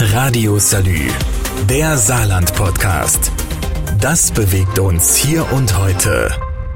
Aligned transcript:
Radio 0.00 0.60
Salü, 0.60 1.08
der 1.68 1.98
Saarland-Podcast. 1.98 3.32
Das 4.00 4.30
bewegt 4.30 4.78
uns 4.78 5.16
hier 5.16 5.52
und 5.52 5.76
heute. 5.76 6.30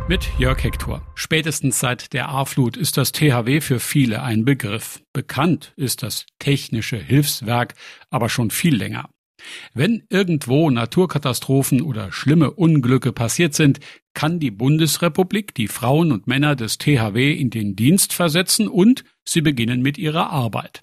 Mit 0.08 0.28
Jörg 0.38 0.64
Hector. 0.64 1.06
Spätestens 1.14 1.78
seit 1.78 2.12
der 2.14 2.30
A-Flut 2.30 2.76
ist 2.76 2.96
das 2.96 3.12
THW 3.12 3.60
für 3.60 3.78
viele 3.78 4.22
ein 4.22 4.44
Begriff. 4.44 5.04
Bekannt 5.12 5.72
ist 5.76 6.02
das 6.02 6.26
technische 6.40 6.96
Hilfswerk 6.96 7.74
aber 8.10 8.28
schon 8.28 8.50
viel 8.50 8.74
länger. 8.74 9.08
Wenn 9.72 10.02
irgendwo 10.10 10.68
Naturkatastrophen 10.68 11.80
oder 11.80 12.10
schlimme 12.10 12.50
Unglücke 12.50 13.12
passiert 13.12 13.54
sind, 13.54 13.78
kann 14.14 14.40
die 14.40 14.50
Bundesrepublik 14.50 15.54
die 15.54 15.68
Frauen 15.68 16.10
und 16.10 16.26
Männer 16.26 16.56
des 16.56 16.76
THW 16.76 17.32
in 17.32 17.50
den 17.50 17.76
Dienst 17.76 18.12
versetzen 18.14 18.66
und 18.66 19.04
sie 19.24 19.42
beginnen 19.42 19.80
mit 19.80 19.96
ihrer 19.96 20.30
Arbeit. 20.30 20.82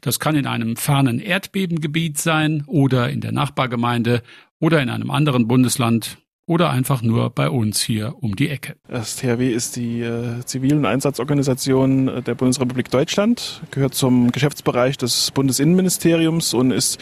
Das 0.00 0.20
kann 0.20 0.36
in 0.36 0.46
einem 0.46 0.76
fernen 0.76 1.18
Erdbebengebiet 1.18 2.18
sein 2.18 2.64
oder 2.66 3.10
in 3.10 3.20
der 3.20 3.32
Nachbargemeinde 3.32 4.22
oder 4.60 4.80
in 4.80 4.90
einem 4.90 5.10
anderen 5.10 5.48
Bundesland 5.48 6.18
oder 6.46 6.70
einfach 6.70 7.00
nur 7.00 7.30
bei 7.30 7.48
uns 7.48 7.80
hier 7.80 8.16
um 8.20 8.36
die 8.36 8.50
Ecke. 8.50 8.76
Das 8.88 9.16
THW 9.16 9.50
ist 9.50 9.76
die 9.76 10.02
äh, 10.02 10.44
zivilen 10.44 10.84
Einsatzorganisation 10.84 12.22
der 12.22 12.34
Bundesrepublik 12.34 12.90
Deutschland, 12.90 13.62
gehört 13.70 13.94
zum 13.94 14.30
Geschäftsbereich 14.30 14.98
des 14.98 15.30
Bundesinnenministeriums 15.30 16.52
und 16.52 16.70
ist 16.70 17.00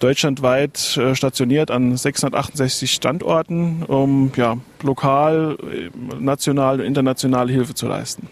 deutschlandweit 0.00 0.96
äh, 0.96 1.14
stationiert 1.14 1.70
an 1.70 1.96
668 1.96 2.90
Standorten, 2.90 3.84
um 3.84 4.32
ja, 4.36 4.56
lokal, 4.82 5.56
äh, 5.72 5.90
national 6.18 6.80
und 6.80 6.86
international 6.86 7.48
Hilfe 7.48 7.74
zu 7.74 7.86
leisten. 7.86 8.28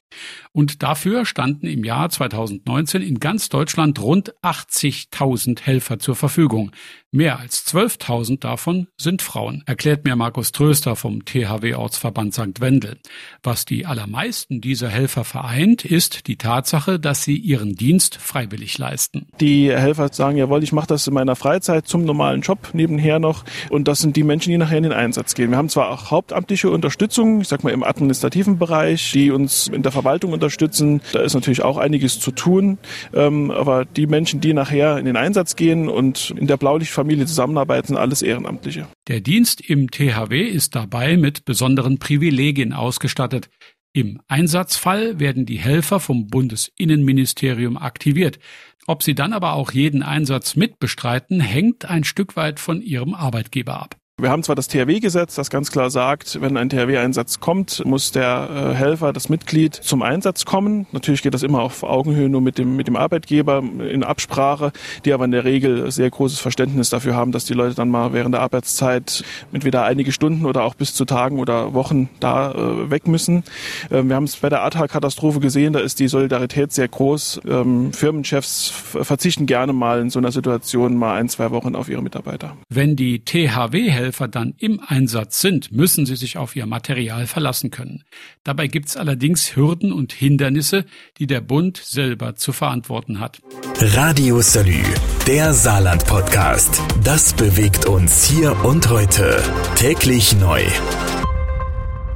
Und 0.52 0.82
dafür 0.82 1.26
standen 1.26 1.66
im 1.66 1.84
Jahr 1.84 2.10
2019 2.10 3.02
in 3.02 3.20
ganz 3.20 3.48
Deutschland 3.48 4.00
rund 4.00 4.34
80.000 4.42 5.62
Helfer 5.62 5.98
zur 5.98 6.16
Verfügung. 6.16 6.72
Mehr 7.10 7.38
als 7.38 7.66
12.000 7.66 8.40
davon 8.40 8.88
sind 8.98 9.22
Frauen, 9.22 9.62
erklärt 9.64 10.04
mir 10.04 10.14
Markus 10.14 10.52
Tröster 10.52 10.94
vom 10.94 11.24
THW 11.24 11.74
Ortsverband 11.74 12.34
St. 12.34 12.60
Wendel. 12.60 12.98
Was 13.42 13.64
die 13.64 13.86
allermeisten 13.86 14.60
dieser 14.60 14.90
Helfer 14.90 15.24
vereint, 15.24 15.86
ist 15.86 16.26
die 16.26 16.36
Tatsache, 16.36 17.00
dass 17.00 17.22
sie 17.22 17.36
ihren 17.36 17.76
Dienst 17.76 18.16
freiwillig 18.16 18.76
leisten. 18.76 19.26
Die 19.40 19.70
Helfer 19.70 20.12
sagen, 20.12 20.36
jawohl, 20.36 20.62
ich 20.62 20.72
mache 20.72 20.88
das 20.88 21.06
in 21.06 21.14
meiner 21.14 21.34
Freizeit 21.34 21.88
zum 21.88 22.04
normalen 22.04 22.42
Job 22.42 22.70
nebenher 22.74 23.18
noch. 23.18 23.44
Und 23.70 23.88
das 23.88 24.00
sind 24.00 24.14
die 24.14 24.22
Menschen, 24.22 24.50
die 24.50 24.58
nachher 24.58 24.76
in 24.76 24.82
den 24.82 24.92
Einsatz 24.92 25.34
gehen. 25.34 25.50
Wir 25.50 25.56
haben 25.56 25.70
zwar 25.70 25.88
auch 25.88 26.10
hauptamtliche 26.10 26.70
Unterstützung, 26.70 27.40
ich 27.40 27.48
sag 27.48 27.64
mal 27.64 27.72
im 27.72 27.84
administrativen 27.84 28.58
Bereich, 28.58 29.12
die 29.12 29.30
uns 29.30 29.68
in 29.68 29.82
der 29.82 29.92
Verwaltung 29.92 30.34
unterstützen. 30.38 31.00
Da 31.12 31.20
ist 31.20 31.34
natürlich 31.34 31.62
auch 31.62 31.76
einiges 31.76 32.20
zu 32.20 32.30
tun. 32.30 32.78
Ähm, 33.12 33.50
aber 33.50 33.84
die 33.84 34.06
Menschen, 34.06 34.40
die 34.40 34.52
nachher 34.52 34.98
in 34.98 35.04
den 35.04 35.16
Einsatz 35.16 35.56
gehen 35.56 35.88
und 35.88 36.34
in 36.36 36.46
der 36.46 36.56
Blaulicht 36.56 36.92
Familie 36.92 37.26
zusammenarbeiten, 37.26 37.96
alles 37.96 38.22
Ehrenamtliche. 38.22 38.86
Der 39.08 39.20
Dienst 39.20 39.60
im 39.60 39.90
THW 39.90 40.42
ist 40.42 40.74
dabei 40.74 41.16
mit 41.16 41.44
besonderen 41.44 41.98
Privilegien 41.98 42.72
ausgestattet. 42.72 43.48
Im 43.92 44.20
Einsatzfall 44.28 45.18
werden 45.18 45.44
die 45.46 45.58
Helfer 45.58 45.98
vom 45.98 46.28
Bundesinnenministerium 46.28 47.76
aktiviert. 47.76 48.38
Ob 48.86 49.02
sie 49.02 49.14
dann 49.14 49.34
aber 49.34 49.52
auch 49.52 49.72
jeden 49.72 50.02
Einsatz 50.02 50.56
mitbestreiten, 50.56 51.40
hängt 51.40 51.84
ein 51.84 52.04
Stück 52.04 52.36
weit 52.36 52.58
von 52.58 52.80
ihrem 52.80 53.12
Arbeitgeber 53.12 53.82
ab. 53.82 53.97
Wir 54.20 54.30
haben 54.30 54.42
zwar 54.42 54.56
das 54.56 54.66
THW-Gesetz, 54.66 55.36
das 55.36 55.48
ganz 55.48 55.70
klar 55.70 55.90
sagt, 55.90 56.40
wenn 56.40 56.56
ein 56.56 56.68
THW-Einsatz 56.68 57.38
kommt, 57.38 57.84
muss 57.84 58.10
der 58.10 58.48
äh, 58.50 58.74
Helfer, 58.74 59.12
das 59.12 59.28
Mitglied 59.28 59.76
zum 59.76 60.02
Einsatz 60.02 60.44
kommen. 60.44 60.88
Natürlich 60.90 61.22
geht 61.22 61.34
das 61.34 61.44
immer 61.44 61.62
auf 61.62 61.84
Augenhöhe 61.84 62.28
nur 62.28 62.40
mit 62.40 62.58
dem, 62.58 62.74
mit 62.74 62.88
dem 62.88 62.96
Arbeitgeber 62.96 63.62
in 63.88 64.02
Absprache, 64.02 64.72
die 65.04 65.12
aber 65.12 65.26
in 65.26 65.30
der 65.30 65.44
Regel 65.44 65.88
sehr 65.92 66.10
großes 66.10 66.40
Verständnis 66.40 66.90
dafür 66.90 67.14
haben, 67.14 67.30
dass 67.30 67.44
die 67.44 67.54
Leute 67.54 67.76
dann 67.76 67.90
mal 67.90 68.12
während 68.12 68.34
der 68.34 68.42
Arbeitszeit 68.42 69.22
entweder 69.52 69.84
einige 69.84 70.10
Stunden 70.10 70.46
oder 70.46 70.64
auch 70.64 70.74
bis 70.74 70.94
zu 70.94 71.04
Tagen 71.04 71.38
oder 71.38 71.72
Wochen 71.74 72.10
da 72.18 72.50
äh, 72.50 72.90
weg 72.90 73.06
müssen. 73.06 73.44
Ähm, 73.88 74.08
wir 74.08 74.16
haben 74.16 74.24
es 74.24 74.34
bei 74.34 74.48
der 74.48 74.62
Ahrtal-Katastrophe 74.62 75.38
gesehen, 75.38 75.74
da 75.74 75.78
ist 75.78 76.00
die 76.00 76.08
Solidarität 76.08 76.72
sehr 76.72 76.88
groß. 76.88 77.42
Ähm, 77.46 77.92
Firmenchefs 77.92 78.68
verzichten 78.68 79.46
gerne 79.46 79.72
mal 79.72 80.00
in 80.00 80.10
so 80.10 80.18
einer 80.18 80.32
Situation 80.32 80.96
mal 80.96 81.14
ein, 81.14 81.28
zwei 81.28 81.52
Wochen 81.52 81.76
auf 81.76 81.88
ihre 81.88 82.02
Mitarbeiter. 82.02 82.56
Wenn 82.68 82.96
die 82.96 83.20
THW-Helfer 83.20 84.07
Helfer 84.08 84.26
dann 84.26 84.54
im 84.56 84.80
Einsatz 84.80 85.38
sind, 85.40 85.70
müssen 85.70 86.06
sie 86.06 86.16
sich 86.16 86.38
auf 86.38 86.56
ihr 86.56 86.64
Material 86.64 87.26
verlassen 87.26 87.70
können. 87.70 88.04
Dabei 88.42 88.66
gibt 88.66 88.88
es 88.88 88.96
allerdings 88.96 89.54
Hürden 89.54 89.92
und 89.92 90.14
Hindernisse, 90.14 90.86
die 91.18 91.26
der 91.26 91.42
Bund 91.42 91.76
selber 91.76 92.34
zu 92.34 92.54
verantworten 92.54 93.20
hat. 93.20 93.42
Radio 93.78 94.40
Salü, 94.40 94.82
der 95.26 95.52
Saarland-Podcast. 95.52 96.80
Das 97.04 97.34
bewegt 97.34 97.84
uns 97.84 98.24
hier 98.24 98.64
und 98.64 98.88
heute. 98.88 99.42
Täglich 99.76 100.34
neu. 100.36 100.62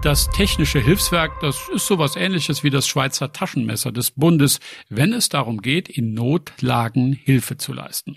Das 0.00 0.31
technische 0.31 0.81
Hilfswerk, 0.81 1.41
das 1.41 1.69
ist 1.75 1.86
sowas 1.86 2.16
ähnliches 2.16 2.64
wie 2.64 2.70
das 2.70 2.88
Schweizer 2.88 3.34
Taschenmesser 3.34 3.92
des 3.92 4.12
Bundes, 4.12 4.60
wenn 4.88 5.12
es 5.12 5.28
darum 5.28 5.60
geht, 5.60 5.91
in 5.91 6.14
Notlagen 6.14 7.12
Hilfe 7.12 7.58
zu 7.58 7.75
leisten. 7.75 8.16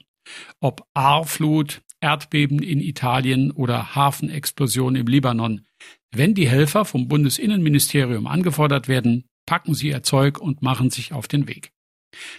Ob 0.61 0.87
Ahrflut, 0.93 1.81
Erdbeben 2.01 2.61
in 2.61 2.79
Italien 2.79 3.51
oder 3.51 3.95
Hafenexplosion 3.95 4.95
im 4.95 5.07
Libanon. 5.07 5.65
Wenn 6.11 6.33
die 6.33 6.47
Helfer 6.47 6.85
vom 6.85 7.07
Bundesinnenministerium 7.07 8.27
angefordert 8.27 8.87
werden, 8.87 9.25
packen 9.45 9.73
sie 9.73 9.89
ihr 9.89 10.03
Zeug 10.03 10.39
und 10.39 10.61
machen 10.61 10.89
sich 10.89 11.13
auf 11.13 11.27
den 11.27 11.47
Weg. 11.47 11.71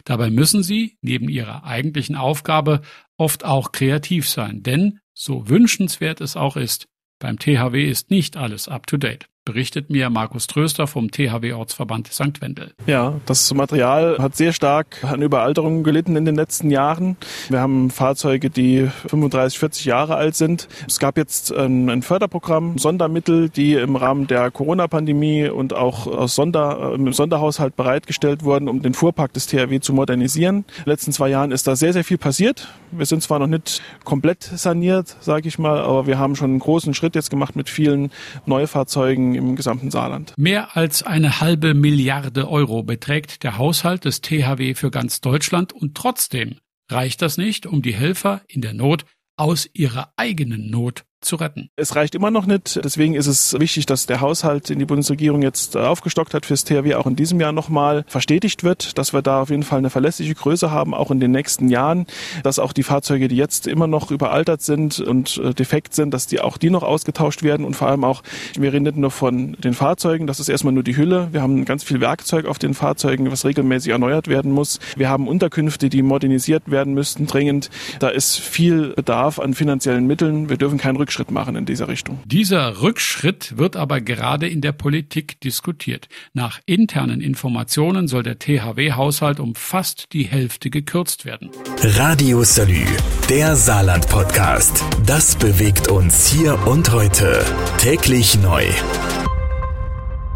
Dabei 0.04 0.30
müssen 0.30 0.62
sie, 0.62 0.96
neben 1.02 1.28
ihrer 1.28 1.64
eigentlichen 1.64 2.16
Aufgabe, 2.16 2.80
oft 3.18 3.44
auch 3.44 3.72
kreativ 3.72 4.28
sein, 4.28 4.62
denn, 4.62 5.00
so 5.14 5.48
wünschenswert 5.48 6.20
es 6.20 6.36
auch 6.36 6.56
ist, 6.56 6.88
beim 7.18 7.38
THW 7.38 7.88
ist 7.88 8.10
nicht 8.10 8.36
alles 8.36 8.68
up 8.68 8.86
to 8.86 8.96
date 8.96 9.28
berichtet 9.46 9.88
mir 9.88 10.10
Markus 10.10 10.48
Tröster 10.48 10.86
vom 10.86 11.10
THW 11.10 11.52
Ortsverband 11.54 12.12
St. 12.12 12.42
Wendel. 12.42 12.72
Ja, 12.86 13.14
das 13.26 13.54
Material 13.54 14.18
hat 14.18 14.36
sehr 14.36 14.52
stark 14.52 15.02
an 15.04 15.22
Überalterung 15.22 15.84
gelitten 15.84 16.16
in 16.16 16.24
den 16.24 16.34
letzten 16.34 16.68
Jahren. 16.70 17.16
Wir 17.48 17.60
haben 17.60 17.90
Fahrzeuge, 17.90 18.50
die 18.50 18.90
35, 19.06 19.58
40 19.58 19.84
Jahre 19.86 20.16
alt 20.16 20.34
sind. 20.34 20.68
Es 20.86 20.98
gab 20.98 21.16
jetzt 21.16 21.54
ein, 21.54 22.02
Förderprogramm, 22.02 22.76
Sondermittel, 22.76 23.48
die 23.48 23.74
im 23.74 23.94
Rahmen 23.96 24.26
der 24.26 24.50
Corona-Pandemie 24.50 25.48
und 25.48 25.72
auch 25.72 26.08
aus 26.08 26.34
Sonder, 26.34 26.92
im 26.94 27.12
Sonderhaushalt 27.12 27.76
bereitgestellt 27.76 28.42
wurden, 28.42 28.68
um 28.68 28.82
den 28.82 28.94
Fuhrpark 28.94 29.32
des 29.32 29.46
THW 29.46 29.78
zu 29.78 29.92
modernisieren. 29.92 30.56
In 30.78 30.84
den 30.84 30.90
letzten 30.90 31.12
zwei 31.12 31.28
Jahren 31.28 31.52
ist 31.52 31.68
da 31.68 31.76
sehr, 31.76 31.92
sehr 31.92 32.04
viel 32.04 32.18
passiert. 32.18 32.68
Wir 32.90 33.06
sind 33.06 33.22
zwar 33.22 33.38
noch 33.38 33.46
nicht 33.46 33.80
komplett 34.02 34.42
saniert, 34.42 35.16
sage 35.20 35.46
ich 35.46 35.58
mal, 35.58 35.78
aber 35.78 36.08
wir 36.08 36.18
haben 36.18 36.34
schon 36.34 36.50
einen 36.50 36.58
großen 36.58 36.94
Schritt 36.94 37.14
jetzt 37.14 37.30
gemacht 37.30 37.54
mit 37.54 37.68
vielen 37.68 38.10
Neufahrzeugen 38.44 39.35
im 39.36 39.56
gesamten 39.56 39.90
Saarland. 39.90 40.34
Mehr 40.36 40.76
als 40.76 41.02
eine 41.02 41.40
halbe 41.40 41.74
Milliarde 41.74 42.48
Euro 42.48 42.82
beträgt 42.82 43.42
der 43.42 43.58
Haushalt 43.58 44.04
des 44.04 44.20
THW 44.20 44.74
für 44.74 44.90
ganz 44.90 45.20
Deutschland 45.20 45.72
und 45.72 45.94
trotzdem 45.94 46.56
reicht 46.90 47.22
das 47.22 47.38
nicht, 47.38 47.66
um 47.66 47.82
die 47.82 47.94
Helfer 47.94 48.42
in 48.48 48.60
der 48.60 48.74
Not 48.74 49.04
aus 49.36 49.68
ihrer 49.72 50.12
eigenen 50.16 50.70
Not 50.70 51.04
zu 51.20 51.36
retten. 51.36 51.70
Es 51.76 51.96
reicht 51.96 52.14
immer 52.14 52.30
noch 52.30 52.46
nicht. 52.46 52.80
Deswegen 52.84 53.14
ist 53.14 53.26
es 53.26 53.58
wichtig, 53.58 53.86
dass 53.86 54.06
der 54.06 54.20
Haushalt, 54.20 54.68
den 54.68 54.78
die 54.78 54.84
Bundesregierung 54.84 55.42
jetzt 55.42 55.76
aufgestockt 55.76 56.34
hat 56.34 56.46
fürs 56.46 56.64
THW, 56.64 56.94
auch 56.94 57.06
in 57.06 57.16
diesem 57.16 57.40
Jahr 57.40 57.52
nochmal 57.52 58.04
verstetigt 58.06 58.64
wird, 58.64 58.96
dass 58.98 59.12
wir 59.12 59.22
da 59.22 59.42
auf 59.42 59.50
jeden 59.50 59.62
Fall 59.62 59.78
eine 59.78 59.90
verlässliche 59.90 60.34
Größe 60.34 60.70
haben, 60.70 60.94
auch 60.94 61.10
in 61.10 61.20
den 61.20 61.32
nächsten 61.32 61.68
Jahren, 61.68 62.06
dass 62.42 62.58
auch 62.58 62.72
die 62.72 62.82
Fahrzeuge, 62.82 63.28
die 63.28 63.36
jetzt 63.36 63.66
immer 63.66 63.86
noch 63.86 64.10
überaltert 64.10 64.62
sind 64.62 65.00
und 65.00 65.38
äh, 65.38 65.54
defekt 65.54 65.94
sind, 65.94 66.12
dass 66.12 66.26
die 66.26 66.40
auch 66.40 66.56
die 66.56 66.70
noch 66.70 66.82
ausgetauscht 66.82 67.42
werden 67.42 67.66
und 67.66 67.74
vor 67.74 67.88
allem 67.88 68.04
auch, 68.04 68.22
wir 68.56 68.72
reden 68.72 68.84
nicht 68.84 68.96
nur 68.96 69.10
von 69.10 69.54
den 69.54 69.74
Fahrzeugen, 69.74 70.26
das 70.26 70.40
ist 70.40 70.48
erstmal 70.48 70.72
nur 70.72 70.82
die 70.82 70.96
Hülle. 70.96 71.28
Wir 71.32 71.42
haben 71.42 71.64
ganz 71.64 71.82
viel 71.82 72.00
Werkzeug 72.00 72.46
auf 72.46 72.58
den 72.58 72.74
Fahrzeugen, 72.74 73.30
was 73.30 73.44
regelmäßig 73.44 73.92
erneuert 73.92 74.28
werden 74.28 74.52
muss. 74.52 74.78
Wir 74.96 75.08
haben 75.08 75.28
Unterkünfte, 75.28 75.88
die 75.88 76.02
modernisiert 76.02 76.70
werden 76.70 76.94
müssten, 76.94 77.26
dringend. 77.26 77.70
Da 77.98 78.08
ist 78.08 78.38
viel 78.38 78.94
Bedarf 78.94 79.38
an 79.38 79.54
finanziellen 79.54 80.06
Mitteln. 80.06 80.48
Wir 80.48 80.56
dürfen 80.56 80.78
keinen 80.78 80.96
Rückschritt 80.96 81.15
Rückschritt 81.16 81.30
machen 81.30 81.56
in 81.56 81.64
dieser 81.64 81.88
Richtung. 81.88 82.18
Dieser 82.26 82.82
Rückschritt 82.82 83.56
wird 83.56 83.74
aber 83.74 84.02
gerade 84.02 84.46
in 84.48 84.60
der 84.60 84.72
Politik 84.72 85.40
diskutiert. 85.40 86.08
Nach 86.34 86.60
internen 86.66 87.22
Informationen 87.22 88.06
soll 88.06 88.22
der 88.22 88.38
THW-Haushalt 88.38 89.40
um 89.40 89.54
fast 89.54 90.12
die 90.12 90.24
Hälfte 90.24 90.68
gekürzt 90.68 91.24
werden. 91.24 91.50
Radio 91.82 92.42
Salü, 92.44 92.84
der 93.30 93.56
Saarland-Podcast. 93.56 94.84
Das 95.06 95.36
bewegt 95.36 95.88
uns 95.88 96.28
hier 96.28 96.58
und 96.66 96.92
heute. 96.92 97.42
Täglich 97.78 98.38
neu. 98.42 98.66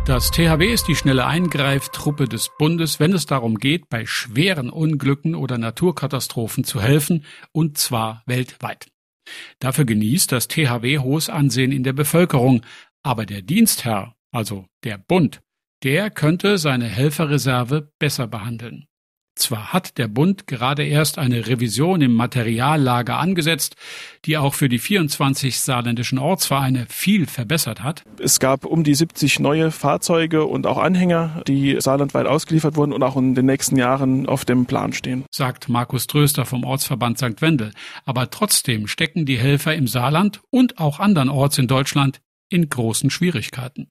Das 0.07 0.31
THW 0.31 0.73
ist 0.73 0.89
die 0.89 0.97
schnelle 0.97 1.27
Eingreiftruppe 1.27 2.25
des 2.25 2.49
Bundes, 2.59 3.01
wenn 3.01 3.13
es 3.13 3.27
darum 3.27 3.59
geht, 3.59 3.91
bei 3.91 4.07
schweren 4.07 4.71
Unglücken 4.71 5.35
oder 5.35 5.59
Naturkatastrophen 5.59 6.65
zu 6.65 6.81
helfen, 6.81 7.27
und 7.53 7.77
zwar 7.77 8.23
weltweit. 8.25 8.87
Dafür 9.59 9.85
genießt 9.85 10.33
das 10.33 10.49
THW 10.49 10.99
hohes 10.99 11.29
Ansehen 11.29 11.73
in 11.73 11.83
der 11.83 11.93
Bevölkerung, 11.93 12.63
aber 13.03 13.27
der 13.27 13.43
Dienstherr, 13.43 14.15
also 14.33 14.67
der 14.85 14.99
Bund, 14.99 15.41
der 15.83 16.11
könnte 16.11 16.59
seine 16.59 16.87
Helferreserve 16.87 17.93
besser 17.99 18.27
behandeln. 18.27 18.87
Zwar 19.41 19.73
hat 19.73 19.97
der 19.97 20.07
Bund 20.07 20.47
gerade 20.47 20.85
erst 20.85 21.17
eine 21.17 21.47
Revision 21.47 22.03
im 22.03 22.13
Materiallager 22.13 23.19
angesetzt, 23.19 23.75
die 24.27 24.37
auch 24.37 24.53
für 24.53 24.69
die 24.69 24.79
24 24.79 25.59
saarländischen 25.61 26.19
Ortsvereine 26.19 26.85
viel 26.91 27.27
verbessert 27.27 27.83
hat. 27.83 28.05
Es 28.19 28.39
gab 28.39 28.67
um 28.67 28.85
die 28.85 28.95
70 28.95 29.41
neue 29.41 29.71
Fahrzeuge 29.71 30.45
und 30.45 30.67
auch 30.67 30.77
Anhänger, 30.77 31.43
die 31.49 31.81
saarlandweit 31.81 32.27
ausgeliefert 32.27 32.77
wurden 32.77 32.93
und 32.93 33.03
auch 33.03 33.17
in 33.17 33.35
den 33.35 33.47
nächsten 33.47 33.77
Jahren 33.77 34.27
auf 34.27 34.45
dem 34.45 34.67
Plan 34.67 34.93
stehen. 34.93 35.25
Sagt 35.31 35.71
Markus 35.71 36.07
Tröster 36.07 36.45
vom 36.45 36.65
Ortsverband 36.65 37.17
St. 37.17 37.41
Wendel. 37.41 37.73
Aber 38.05 38.29
trotzdem 38.29 38.89
stecken 38.89 39.25
die 39.25 39.39
Helfer 39.39 39.75
im 39.75 39.87
Saarland 39.87 40.41
und 40.51 40.79
auch 40.79 41.01
anderen 41.01 41.31
Orts 41.31 41.57
in 41.57 41.67
Deutschland 41.67 42.21
in 42.51 42.69
großen 42.69 43.11
Schwierigkeiten. 43.11 43.87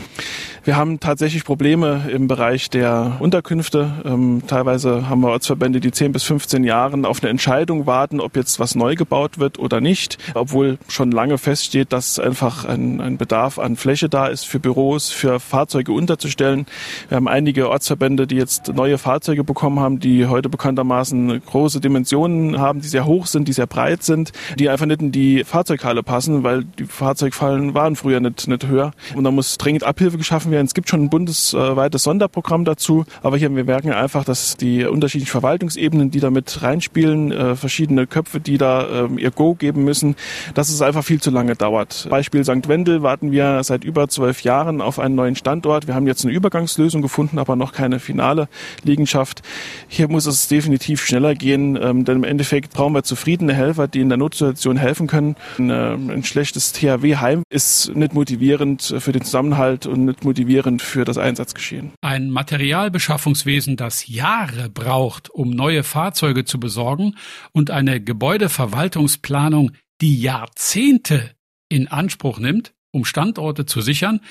Wir 0.65 0.75
haben 0.75 0.99
tatsächlich 0.99 1.45
Probleme 1.45 2.09
im 2.11 2.27
Bereich 2.27 2.69
der 2.69 3.15
Unterkünfte. 3.19 3.93
Ähm, 4.03 4.43
teilweise 4.47 5.07
haben 5.09 5.21
wir 5.21 5.29
Ortsverbände, 5.29 5.79
die 5.79 5.91
10 5.91 6.11
bis 6.11 6.23
15 6.23 6.65
Jahren 6.65 7.05
auf 7.05 7.23
eine 7.23 7.29
Entscheidung 7.29 7.85
warten, 7.85 8.19
ob 8.19 8.35
jetzt 8.35 8.59
was 8.59 8.75
neu 8.75 8.95
gebaut 8.95 9.39
wird 9.39 9.59
oder 9.59 9.79
nicht, 9.79 10.17
obwohl 10.33 10.77
schon 10.89 11.11
lange 11.11 11.37
feststeht, 11.37 11.93
dass 11.93 12.19
einfach 12.19 12.65
ein, 12.65 12.99
ein 12.99 13.17
Bedarf 13.17 13.59
an 13.59 13.77
Fläche 13.77 14.09
da 14.09 14.27
ist 14.27 14.45
für 14.45 14.59
Büros, 14.59 15.09
für 15.09 15.39
Fahrzeuge 15.39 15.93
unterzustellen. 15.93 16.65
Wir 17.07 17.15
haben 17.15 17.29
einige 17.29 17.69
Ortsverbände, 17.69 18.27
die 18.27 18.35
jetzt 18.35 18.73
neue 18.73 18.97
Fahrzeuge 18.97 19.45
bekommen 19.45 19.79
haben, 19.79 20.01
die 20.01 20.27
heute 20.27 20.49
bekanntermaßen 20.49 21.41
große 21.45 21.79
Dimensionen 21.79 22.59
haben, 22.59 22.81
die 22.81 22.89
sehr 22.89 23.05
hoch 23.05 23.25
sind, 23.25 23.47
die 23.47 23.53
sehr 23.53 23.67
breit 23.67 24.03
sind, 24.03 24.33
die 24.57 24.67
einfach 24.67 24.85
nicht 24.85 25.01
in 25.01 25.13
die 25.13 25.45
Fahrzeughalle 25.45 26.03
passen, 26.03 26.43
weil 26.43 26.65
die 26.65 26.83
Fahrzeugfallen 26.83 27.73
waren 27.73 27.95
früher 27.95 28.19
nicht 28.19 28.48
nicht 28.49 28.67
höher. 28.67 28.91
Und 29.15 29.23
da 29.23 29.31
muss 29.31 29.57
dringend 29.57 29.83
Abhilfe 29.83 30.17
geschaffen 30.17 30.51
werden. 30.51 30.65
Es 30.65 30.73
gibt 30.73 30.89
schon 30.89 31.03
ein 31.03 31.09
bundesweites 31.09 32.03
Sonderprogramm 32.03 32.65
dazu, 32.65 33.05
aber 33.21 33.37
hier 33.37 33.49
wir 33.55 33.63
merken 33.63 33.91
einfach, 33.91 34.23
dass 34.23 34.57
die 34.57 34.85
unterschiedlichen 34.85 35.31
Verwaltungsebenen, 35.31 36.11
die 36.11 36.19
da 36.19 36.29
mit 36.29 36.61
reinspielen, 36.61 37.31
äh, 37.31 37.55
verschiedene 37.55 38.07
Köpfe, 38.07 38.39
die 38.39 38.57
da 38.57 39.05
äh, 39.05 39.07
ihr 39.17 39.31
Go 39.31 39.55
geben 39.55 39.83
müssen, 39.83 40.15
dass 40.53 40.69
es 40.69 40.81
einfach 40.81 41.03
viel 41.03 41.21
zu 41.21 41.31
lange 41.31 41.55
dauert. 41.55 42.07
Beispiel 42.09 42.43
St. 42.43 42.67
Wendel 42.67 43.01
warten 43.03 43.31
wir 43.31 43.63
seit 43.63 43.83
über 43.83 44.07
zwölf 44.07 44.43
Jahren 44.43 44.81
auf 44.81 44.99
einen 44.99 45.15
neuen 45.15 45.35
Standort. 45.35 45.87
Wir 45.87 45.95
haben 45.95 46.07
jetzt 46.07 46.25
eine 46.25 46.33
Übergangslösung 46.33 47.01
gefunden, 47.01 47.39
aber 47.39 47.55
noch 47.55 47.73
keine 47.73 47.99
finale 47.99 48.47
Liegenschaft. 48.83 49.41
Hier 49.87 50.07
muss 50.09 50.25
es 50.25 50.47
definitiv 50.47 51.05
schneller 51.05 51.35
gehen, 51.35 51.77
ähm, 51.81 52.05
denn 52.05 52.17
im 52.17 52.23
Endeffekt 52.23 52.73
brauchen 52.73 52.93
wir 52.93 53.03
zufriedene 53.03 53.53
Helfer, 53.53 53.87
die 53.87 54.01
in 54.01 54.09
der 54.09 54.17
Notsituation 54.17 54.77
helfen 54.77 55.07
können. 55.07 55.35
Ein, 55.57 55.69
äh, 55.69 55.93
ein 55.93 56.23
schlechtes 56.23 56.73
THW-Heim 56.73 57.43
ist 57.49 57.95
nicht 57.95 58.13
motiviert 58.13 58.38
motivierend 58.39 58.95
für 58.99 59.11
den 59.11 59.23
Zusammenhalt 59.23 59.85
und 59.85 60.05
nicht 60.05 60.23
motivierend 60.23 60.81
für 60.81 61.03
das 61.03 61.17
Einsatzgeschehen. 61.17 61.91
Ein 61.99 62.29
Materialbeschaffungswesen, 62.29 63.75
das 63.75 64.07
Jahre 64.07 64.69
braucht, 64.69 65.29
um 65.29 65.49
neue 65.49 65.83
Fahrzeuge 65.83 66.45
zu 66.45 66.57
besorgen 66.57 67.15
und 67.51 67.69
eine 67.69 68.01
Gebäudeverwaltungsplanung, 68.01 69.71
die 69.99 70.21
Jahrzehnte 70.21 71.31
in 71.67 71.89
Anspruch 71.89 72.39
nimmt, 72.39 72.71
um 72.91 73.03
Standorte 73.03 73.65
zu 73.65 73.81
sichern, 73.81 74.21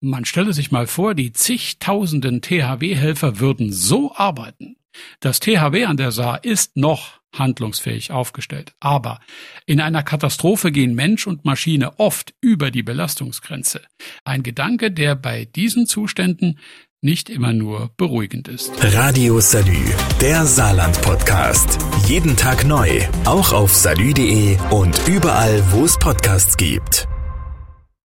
man 0.00 0.24
stelle 0.24 0.52
sich 0.52 0.70
mal 0.70 0.86
vor, 0.86 1.16
die 1.16 1.32
zigtausenden 1.32 2.40
THW-Helfer 2.40 3.40
würden 3.40 3.72
so 3.72 4.14
arbeiten. 4.14 4.76
Das 5.20 5.40
THW 5.40 5.84
an 5.84 5.96
der 5.96 6.12
Saar 6.12 6.44
ist 6.44 6.76
noch 6.76 7.18
handlungsfähig 7.32 8.10
aufgestellt. 8.10 8.72
Aber 8.80 9.20
in 9.66 9.80
einer 9.80 10.02
Katastrophe 10.02 10.72
gehen 10.72 10.94
Mensch 10.94 11.26
und 11.26 11.44
Maschine 11.44 11.98
oft 11.98 12.34
über 12.40 12.70
die 12.70 12.82
Belastungsgrenze. 12.82 13.82
Ein 14.24 14.42
Gedanke, 14.42 14.90
der 14.90 15.14
bei 15.14 15.44
diesen 15.44 15.86
Zuständen 15.86 16.58
nicht 17.00 17.30
immer 17.30 17.52
nur 17.52 17.90
beruhigend 17.96 18.48
ist. 18.48 18.72
Radio 18.80 19.40
Salü, 19.40 19.84
der 20.20 20.44
Saarland-Podcast. 20.44 21.78
Jeden 22.06 22.36
Tag 22.36 22.66
neu, 22.66 23.02
auch 23.24 23.52
auf 23.52 23.74
salü.de 23.74 24.58
und 24.70 24.98
überall, 25.06 25.62
wo 25.70 25.84
es 25.84 25.96
Podcasts 25.96 26.56
gibt. 26.56 27.08